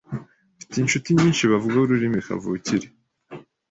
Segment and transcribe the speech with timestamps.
[0.55, 2.87] Mfite inshuti nyinshi bavuga ururimi kavukire,